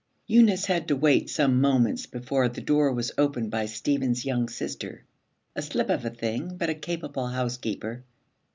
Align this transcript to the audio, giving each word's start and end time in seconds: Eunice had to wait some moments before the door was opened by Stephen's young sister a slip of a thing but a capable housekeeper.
Eunice 0.25 0.65
had 0.65 0.87
to 0.87 0.95
wait 0.95 1.29
some 1.29 1.61
moments 1.61 2.07
before 2.07 2.49
the 2.49 2.59
door 2.59 2.91
was 2.91 3.11
opened 3.19 3.51
by 3.51 3.67
Stephen's 3.67 4.25
young 4.25 4.49
sister 4.49 5.03
a 5.55 5.61
slip 5.61 5.91
of 5.91 6.03
a 6.03 6.09
thing 6.09 6.57
but 6.57 6.71
a 6.71 6.73
capable 6.73 7.27
housekeeper. 7.27 8.03